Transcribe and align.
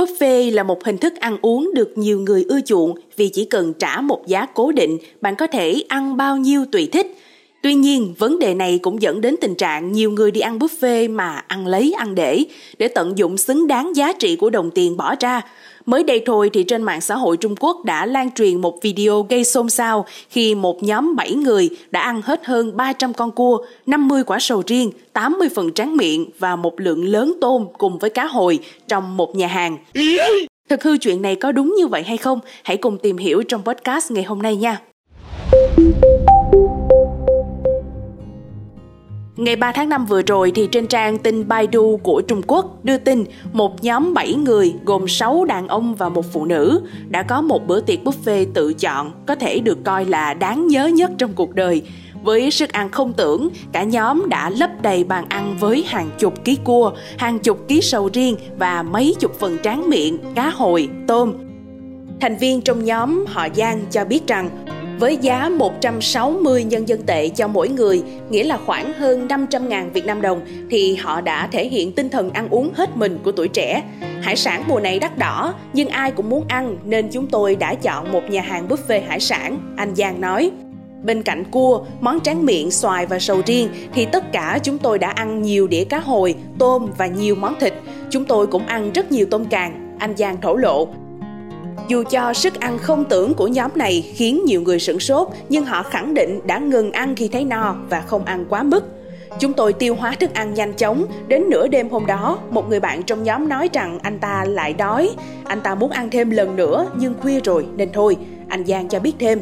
Buffet 0.00 0.54
là 0.54 0.62
một 0.62 0.84
hình 0.84 0.98
thức 0.98 1.16
ăn 1.16 1.36
uống 1.42 1.70
được 1.74 1.98
nhiều 1.98 2.20
người 2.20 2.44
ưa 2.48 2.60
chuộng 2.60 2.94
vì 3.16 3.28
chỉ 3.28 3.44
cần 3.44 3.72
trả 3.72 4.00
một 4.00 4.26
giá 4.26 4.46
cố 4.46 4.72
định, 4.72 4.98
bạn 5.20 5.36
có 5.36 5.46
thể 5.46 5.82
ăn 5.88 6.16
bao 6.16 6.36
nhiêu 6.36 6.64
tùy 6.72 6.88
thích. 6.92 7.18
Tuy 7.62 7.74
nhiên, 7.74 8.14
vấn 8.18 8.38
đề 8.38 8.54
này 8.54 8.78
cũng 8.82 9.02
dẫn 9.02 9.20
đến 9.20 9.36
tình 9.40 9.54
trạng 9.54 9.92
nhiều 9.92 10.10
người 10.10 10.30
đi 10.30 10.40
ăn 10.40 10.58
buffet 10.58 11.14
mà 11.14 11.44
ăn 11.48 11.66
lấy 11.66 11.94
ăn 11.98 12.14
để, 12.14 12.44
để 12.78 12.88
tận 12.88 13.18
dụng 13.18 13.36
xứng 13.36 13.66
đáng 13.66 13.96
giá 13.96 14.12
trị 14.12 14.36
của 14.36 14.50
đồng 14.50 14.70
tiền 14.70 14.96
bỏ 14.96 15.14
ra. 15.20 15.40
Mới 15.86 16.02
đây 16.02 16.22
thôi 16.26 16.50
thì 16.52 16.62
trên 16.62 16.82
mạng 16.82 17.00
xã 17.00 17.16
hội 17.16 17.36
Trung 17.36 17.54
Quốc 17.60 17.84
đã 17.84 18.06
lan 18.06 18.30
truyền 18.30 18.60
một 18.60 18.82
video 18.82 19.26
gây 19.30 19.44
xôn 19.44 19.70
xao 19.70 20.06
khi 20.28 20.54
một 20.54 20.82
nhóm 20.82 21.16
7 21.16 21.34
người 21.34 21.68
đã 21.90 22.00
ăn 22.00 22.22
hết 22.22 22.46
hơn 22.46 22.76
300 22.76 23.14
con 23.14 23.30
cua, 23.30 23.64
50 23.86 24.24
quả 24.24 24.38
sầu 24.40 24.62
riêng, 24.66 24.90
80 25.12 25.48
phần 25.54 25.72
tráng 25.72 25.96
miệng 25.96 26.26
và 26.38 26.56
một 26.56 26.80
lượng 26.80 27.04
lớn 27.04 27.34
tôm 27.40 27.66
cùng 27.78 27.98
với 27.98 28.10
cá 28.10 28.24
hồi 28.24 28.58
trong 28.88 29.16
một 29.16 29.36
nhà 29.36 29.46
hàng. 29.46 29.76
Thực 30.68 30.82
hư 30.82 30.98
chuyện 30.98 31.22
này 31.22 31.36
có 31.36 31.52
đúng 31.52 31.74
như 31.78 31.86
vậy 31.86 32.02
hay 32.02 32.16
không? 32.16 32.40
Hãy 32.62 32.76
cùng 32.76 32.98
tìm 32.98 33.16
hiểu 33.16 33.42
trong 33.42 33.62
podcast 33.64 34.10
ngày 34.10 34.24
hôm 34.24 34.42
nay 34.42 34.56
nha. 34.56 34.80
Ngày 39.40 39.56
3 39.56 39.72
tháng 39.72 39.88
5 39.88 40.06
vừa 40.06 40.22
rồi 40.22 40.52
thì 40.54 40.68
trên 40.72 40.86
trang 40.86 41.18
tin 41.18 41.48
Baidu 41.48 42.00
của 42.02 42.22
Trung 42.28 42.42
Quốc 42.46 42.84
đưa 42.84 42.96
tin 42.98 43.24
một 43.52 43.84
nhóm 43.84 44.14
7 44.14 44.34
người 44.34 44.74
gồm 44.84 45.08
6 45.08 45.44
đàn 45.44 45.68
ông 45.68 45.94
và 45.94 46.08
một 46.08 46.24
phụ 46.32 46.44
nữ 46.44 46.82
đã 47.08 47.22
có 47.22 47.40
một 47.40 47.66
bữa 47.66 47.80
tiệc 47.80 47.98
buffet 48.04 48.46
tự 48.54 48.74
chọn 48.74 49.12
có 49.26 49.34
thể 49.34 49.58
được 49.58 49.78
coi 49.84 50.04
là 50.04 50.34
đáng 50.34 50.66
nhớ 50.66 50.86
nhất 50.86 51.10
trong 51.18 51.32
cuộc 51.32 51.54
đời. 51.54 51.82
Với 52.22 52.50
sức 52.50 52.72
ăn 52.72 52.90
không 52.90 53.12
tưởng, 53.12 53.48
cả 53.72 53.82
nhóm 53.82 54.28
đã 54.28 54.50
lấp 54.50 54.70
đầy 54.82 55.04
bàn 55.04 55.24
ăn 55.28 55.56
với 55.60 55.84
hàng 55.86 56.10
chục 56.18 56.44
ký 56.44 56.58
cua, 56.64 56.92
hàng 57.18 57.38
chục 57.38 57.68
ký 57.68 57.80
sầu 57.80 58.10
riêng 58.12 58.36
và 58.58 58.82
mấy 58.82 59.14
chục 59.20 59.38
phần 59.38 59.58
tráng 59.62 59.90
miệng, 59.90 60.18
cá 60.34 60.50
hồi, 60.50 60.88
tôm. 61.06 61.32
Thành 62.20 62.36
viên 62.36 62.60
trong 62.60 62.84
nhóm 62.84 63.24
họ 63.28 63.48
Giang 63.54 63.84
cho 63.90 64.04
biết 64.04 64.26
rằng 64.26 64.50
với 65.00 65.16
giá 65.16 65.48
160 65.48 66.64
nhân 66.64 66.88
dân 66.88 67.02
tệ 67.02 67.28
cho 67.28 67.48
mỗi 67.48 67.68
người, 67.68 68.02
nghĩa 68.30 68.44
là 68.44 68.58
khoảng 68.66 68.92
hơn 68.92 69.28
500 69.28 69.68
ngàn 69.68 69.92
Việt 69.92 70.06
Nam 70.06 70.22
đồng, 70.22 70.40
thì 70.70 70.96
họ 70.96 71.20
đã 71.20 71.46
thể 71.46 71.68
hiện 71.68 71.92
tinh 71.92 72.08
thần 72.08 72.30
ăn 72.30 72.48
uống 72.48 72.70
hết 72.74 72.96
mình 72.96 73.18
của 73.24 73.32
tuổi 73.32 73.48
trẻ. 73.48 73.82
Hải 74.22 74.36
sản 74.36 74.64
mùa 74.68 74.80
này 74.80 74.98
đắt 74.98 75.18
đỏ, 75.18 75.54
nhưng 75.72 75.88
ai 75.88 76.10
cũng 76.10 76.28
muốn 76.28 76.44
ăn 76.48 76.76
nên 76.84 77.08
chúng 77.12 77.26
tôi 77.26 77.56
đã 77.56 77.74
chọn 77.74 78.12
một 78.12 78.22
nhà 78.30 78.42
hàng 78.42 78.68
buffet 78.68 79.02
hải 79.08 79.20
sản, 79.20 79.74
anh 79.76 79.94
Giang 79.94 80.20
nói. 80.20 80.50
Bên 81.02 81.22
cạnh 81.22 81.44
cua, 81.50 81.84
món 82.00 82.20
tráng 82.20 82.46
miệng, 82.46 82.70
xoài 82.70 83.06
và 83.06 83.18
sầu 83.18 83.42
riêng 83.46 83.68
thì 83.94 84.06
tất 84.06 84.32
cả 84.32 84.58
chúng 84.62 84.78
tôi 84.78 84.98
đã 84.98 85.10
ăn 85.10 85.42
nhiều 85.42 85.66
đĩa 85.66 85.84
cá 85.84 85.98
hồi, 85.98 86.34
tôm 86.58 86.86
và 86.98 87.06
nhiều 87.06 87.34
món 87.34 87.54
thịt. 87.60 87.74
Chúng 88.10 88.24
tôi 88.24 88.46
cũng 88.46 88.66
ăn 88.66 88.90
rất 88.92 89.12
nhiều 89.12 89.26
tôm 89.30 89.44
càng, 89.44 89.96
anh 89.98 90.16
Giang 90.16 90.40
thổ 90.40 90.56
lộ. 90.56 90.88
Dù 91.90 92.02
cho 92.10 92.32
sức 92.32 92.60
ăn 92.60 92.78
không 92.78 93.04
tưởng 93.04 93.34
của 93.34 93.46
nhóm 93.46 93.70
này 93.74 94.12
khiến 94.14 94.42
nhiều 94.46 94.62
người 94.62 94.80
sửng 94.80 95.00
sốt, 95.00 95.28
nhưng 95.48 95.64
họ 95.64 95.82
khẳng 95.82 96.14
định 96.14 96.40
đã 96.46 96.58
ngừng 96.58 96.92
ăn 96.92 97.14
khi 97.16 97.28
thấy 97.28 97.44
no 97.44 97.76
và 97.88 98.00
không 98.00 98.24
ăn 98.24 98.44
quá 98.48 98.62
mức. 98.62 98.84
Chúng 99.40 99.52
tôi 99.52 99.72
tiêu 99.72 99.94
hóa 99.94 100.14
thức 100.20 100.34
ăn 100.34 100.54
nhanh 100.54 100.72
chóng, 100.72 101.06
đến 101.28 101.44
nửa 101.50 101.68
đêm 101.68 101.88
hôm 101.88 102.06
đó, 102.06 102.38
một 102.50 102.68
người 102.68 102.80
bạn 102.80 103.02
trong 103.02 103.22
nhóm 103.22 103.48
nói 103.48 103.68
rằng 103.72 103.98
anh 104.02 104.18
ta 104.18 104.44
lại 104.48 104.72
đói, 104.72 105.10
anh 105.44 105.60
ta 105.60 105.74
muốn 105.74 105.90
ăn 105.90 106.10
thêm 106.10 106.30
lần 106.30 106.56
nữa 106.56 106.86
nhưng 106.96 107.14
khuya 107.20 107.40
rồi 107.40 107.66
nên 107.76 107.88
thôi, 107.92 108.16
anh 108.48 108.66
Giang 108.66 108.88
cho 108.88 109.00
biết 109.00 109.12
thêm. 109.18 109.40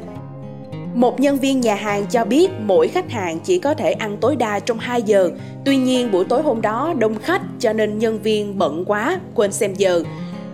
Một 0.95 1.21
nhân 1.21 1.37
viên 1.37 1.61
nhà 1.61 1.75
hàng 1.75 2.07
cho 2.11 2.25
biết 2.25 2.51
mỗi 2.61 2.89
khách 2.89 3.11
hàng 3.11 3.39
chỉ 3.45 3.59
có 3.59 3.75
thể 3.75 3.93
ăn 3.93 4.17
tối 4.21 4.37
đa 4.37 4.59
trong 4.59 4.79
2 4.79 5.03
giờ. 5.03 5.31
Tuy 5.65 5.77
nhiên 5.77 6.11
buổi 6.13 6.25
tối 6.25 6.43
hôm 6.43 6.63
đó 6.63 6.95
đông 6.99 7.15
khách 7.23 7.43
cho 7.59 7.73
nên 7.73 7.99
nhân 7.99 8.23
viên 8.23 8.59
bận 8.59 8.85
quá, 8.87 9.21
quên 9.35 9.53
xem 9.53 9.75
giờ. 9.75 10.03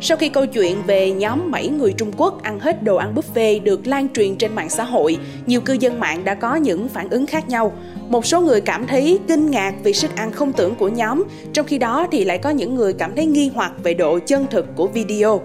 Sau 0.06 0.16
khi 0.16 0.28
câu 0.28 0.46
chuyện 0.46 0.82
về 0.86 1.12
nhóm 1.12 1.50
7 1.50 1.68
người 1.68 1.92
Trung 1.92 2.12
Quốc 2.16 2.42
ăn 2.42 2.60
hết 2.60 2.82
đồ 2.82 2.96
ăn 2.96 3.14
buffet 3.14 3.62
được 3.62 3.86
lan 3.86 4.08
truyền 4.08 4.36
trên 4.36 4.54
mạng 4.54 4.70
xã 4.70 4.84
hội, 4.84 5.16
nhiều 5.46 5.60
cư 5.60 5.72
dân 5.72 6.00
mạng 6.00 6.24
đã 6.24 6.34
có 6.34 6.54
những 6.54 6.88
phản 6.88 7.08
ứng 7.10 7.26
khác 7.26 7.48
nhau. 7.48 7.72
Một 8.08 8.26
số 8.26 8.40
người 8.40 8.60
cảm 8.60 8.86
thấy 8.86 9.18
kinh 9.28 9.50
ngạc 9.50 9.74
vì 9.82 9.92
sức 9.92 10.16
ăn 10.16 10.32
không 10.32 10.52
tưởng 10.52 10.74
của 10.74 10.88
nhóm, 10.88 11.24
trong 11.52 11.66
khi 11.66 11.78
đó 11.78 12.06
thì 12.10 12.24
lại 12.24 12.38
có 12.38 12.50
những 12.50 12.74
người 12.74 12.92
cảm 12.92 13.16
thấy 13.16 13.26
nghi 13.26 13.50
hoặc 13.54 13.72
về 13.82 13.94
độ 13.94 14.18
chân 14.26 14.46
thực 14.50 14.66
của 14.76 14.86
video. 14.86 15.40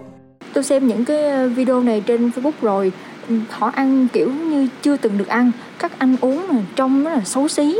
Tôi 0.53 0.63
xem 0.63 0.87
những 0.87 1.05
cái 1.05 1.29
ờ, 1.29 1.49
video 1.49 1.83
này 1.83 2.03
trên 2.05 2.29
Facebook 2.29 2.51
rồi, 2.61 2.91
họ 3.49 3.71
ăn 3.75 4.07
kiểu 4.13 4.31
như 4.31 4.67
chưa 4.81 4.97
từng 4.97 5.17
được 5.17 5.27
ăn, 5.27 5.51
các 5.79 5.99
ăn 5.99 6.15
uống 6.21 6.47
mà 6.47 6.55
trông 6.75 7.03
rất 7.03 7.11
là 7.11 7.21
xấu 7.25 7.47
xí. 7.47 7.77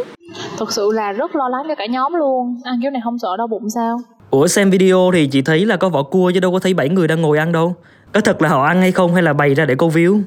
Thật 0.58 0.72
sự 0.72 0.92
là 0.94 1.12
rất 1.12 1.36
lo 1.36 1.50
lắng 1.50 1.66
cho 1.68 1.76
cả 1.76 1.86
nhóm 1.86 2.14
luôn, 2.14 2.62
ăn 2.64 2.80
kiểu 2.82 2.92
này 2.92 3.02
không 3.04 3.20
sợ 3.20 3.38
đau 3.38 3.48
bụng 3.48 3.70
sao? 3.70 3.98
Ủa 4.32 4.48
xem 4.48 4.70
video 4.70 5.12
thì 5.14 5.28
chị 5.28 5.42
thấy 5.42 5.66
là 5.66 5.78
có 5.78 5.90
vỏ 5.90 6.04
cua 6.04 6.32
chứ 6.34 6.40
đâu 6.40 6.52
có 6.52 6.60
thấy 6.60 6.74
bảy 6.74 6.90
người 6.90 7.08
đang 7.08 7.22
ngồi 7.22 7.38
ăn 7.38 7.52
đâu. 7.52 7.76
Có 8.14 8.22
thật 8.22 8.42
là 8.42 8.50
họ 8.50 8.64
ăn 8.66 8.82
hay 8.82 8.92
không 8.92 9.14
hay 9.14 9.24
là 9.24 9.34
bày 9.34 9.54
ra 9.54 9.66
để 9.66 9.76
câu 9.78 9.90
view? 9.90 10.22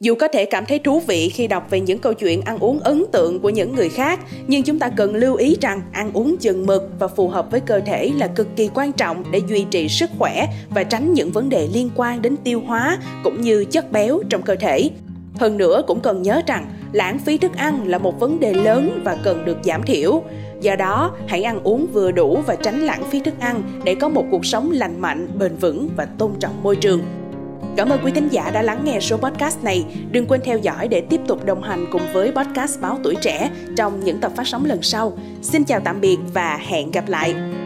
Dù 0.00 0.14
có 0.14 0.28
thể 0.28 0.44
cảm 0.44 0.66
thấy 0.66 0.78
thú 0.78 1.00
vị 1.00 1.28
khi 1.28 1.46
đọc 1.46 1.66
về 1.70 1.80
những 1.80 1.98
câu 1.98 2.14
chuyện 2.14 2.40
ăn 2.42 2.58
uống 2.58 2.80
ấn 2.80 3.04
tượng 3.12 3.40
của 3.40 3.50
những 3.50 3.74
người 3.74 3.88
khác, 3.88 4.20
nhưng 4.46 4.62
chúng 4.62 4.78
ta 4.78 4.88
cần 4.88 5.14
lưu 5.14 5.34
ý 5.34 5.56
rằng 5.60 5.82
ăn 5.92 6.10
uống 6.12 6.36
chừng 6.36 6.66
mực 6.66 6.82
và 6.98 7.08
phù 7.08 7.28
hợp 7.28 7.50
với 7.50 7.60
cơ 7.60 7.80
thể 7.80 8.10
là 8.18 8.26
cực 8.26 8.48
kỳ 8.56 8.70
quan 8.74 8.92
trọng 8.92 9.24
để 9.30 9.40
duy 9.48 9.66
trì 9.70 9.88
sức 9.88 10.10
khỏe 10.18 10.46
và 10.70 10.84
tránh 10.84 11.12
những 11.12 11.30
vấn 11.30 11.48
đề 11.48 11.68
liên 11.74 11.90
quan 11.96 12.22
đến 12.22 12.36
tiêu 12.44 12.62
hóa 12.66 12.98
cũng 13.24 13.40
như 13.40 13.64
chất 13.64 13.92
béo 13.92 14.20
trong 14.28 14.42
cơ 14.42 14.56
thể. 14.56 14.90
Hơn 15.40 15.56
nữa 15.58 15.82
cũng 15.86 16.00
cần 16.00 16.22
nhớ 16.22 16.42
rằng 16.46 16.66
lãng 16.92 17.18
phí 17.18 17.38
thức 17.38 17.56
ăn 17.56 17.88
là 17.88 17.98
một 17.98 18.20
vấn 18.20 18.40
đề 18.40 18.54
lớn 18.54 19.00
và 19.04 19.16
cần 19.24 19.44
được 19.44 19.56
giảm 19.64 19.82
thiểu. 19.82 20.22
Do 20.60 20.76
đó, 20.76 21.16
hãy 21.26 21.42
ăn 21.42 21.60
uống 21.62 21.86
vừa 21.86 22.12
đủ 22.12 22.42
và 22.46 22.56
tránh 22.56 22.80
lãng 22.80 23.04
phí 23.10 23.20
thức 23.20 23.34
ăn 23.40 23.62
để 23.84 23.94
có 23.94 24.08
một 24.08 24.24
cuộc 24.30 24.46
sống 24.46 24.70
lành 24.70 25.00
mạnh, 25.00 25.28
bền 25.38 25.56
vững 25.56 25.88
và 25.96 26.04
tôn 26.18 26.32
trọng 26.40 26.62
môi 26.62 26.76
trường. 26.76 27.02
Cảm 27.76 27.88
ơn 27.88 28.00
quý 28.04 28.12
thính 28.12 28.28
giả 28.28 28.50
đã 28.50 28.62
lắng 28.62 28.82
nghe 28.84 29.00
số 29.00 29.16
podcast 29.16 29.64
này. 29.64 29.84
Đừng 30.10 30.26
quên 30.26 30.40
theo 30.44 30.58
dõi 30.58 30.88
để 30.88 31.00
tiếp 31.00 31.20
tục 31.26 31.44
đồng 31.44 31.62
hành 31.62 31.86
cùng 31.92 32.02
với 32.12 32.32
podcast 32.32 32.80
Báo 32.80 32.98
Tuổi 33.04 33.14
Trẻ 33.20 33.50
trong 33.76 34.00
những 34.04 34.20
tập 34.20 34.32
phát 34.36 34.46
sóng 34.46 34.64
lần 34.64 34.82
sau. 34.82 35.12
Xin 35.42 35.64
chào 35.64 35.80
tạm 35.80 36.00
biệt 36.00 36.18
và 36.34 36.58
hẹn 36.68 36.90
gặp 36.90 37.08
lại! 37.08 37.59